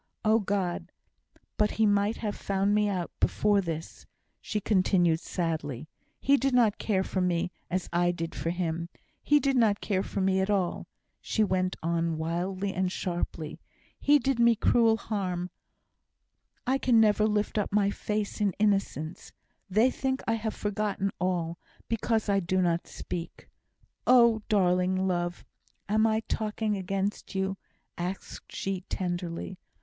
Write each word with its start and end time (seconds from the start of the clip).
"Oh, 0.25 0.39
God! 0.39 0.91
but 1.57 1.69
he 1.73 1.85
might 1.85 2.17
have 2.17 2.35
found 2.35 2.73
me 2.73 2.89
out 2.89 3.11
before 3.19 3.61
this," 3.61 4.07
she 4.41 4.59
continued, 4.59 5.19
sadly. 5.19 5.87
"He 6.19 6.37
did 6.37 6.55
not 6.55 6.79
care 6.79 7.03
for 7.03 7.21
me, 7.21 7.51
as 7.69 7.87
I 7.93 8.09
did 8.09 8.33
for 8.33 8.49
him. 8.49 8.89
He 9.21 9.39
did 9.39 9.55
not 9.55 9.79
care 9.79 10.01
for 10.01 10.19
me 10.19 10.39
at 10.39 10.49
all," 10.49 10.87
she 11.21 11.43
went 11.43 11.75
on 11.83 12.17
wildly 12.17 12.73
and 12.73 12.91
sharply. 12.91 13.59
"He 13.99 14.17
did 14.17 14.39
me 14.39 14.55
cruel 14.55 14.97
harm. 14.97 15.51
I 16.65 16.79
can 16.79 16.99
never 16.99 17.25
again 17.25 17.35
lift 17.35 17.59
up 17.59 17.71
my 17.71 17.91
face 17.91 18.41
in 18.41 18.53
innocence. 18.57 19.31
They 19.69 19.91
think 19.91 20.23
I 20.27 20.33
have 20.33 20.55
forgotten 20.55 21.11
all, 21.19 21.59
because 21.87 22.27
I 22.27 22.39
do 22.39 22.59
not 22.59 22.87
speak. 22.87 23.47
Oh, 24.07 24.41
darling 24.49 25.07
love! 25.07 25.45
am 25.87 26.07
I 26.07 26.21
talking 26.21 26.75
against 26.75 27.35
you?" 27.35 27.55
asked 27.99 28.51
she, 28.51 28.81
tenderly. 28.89 29.59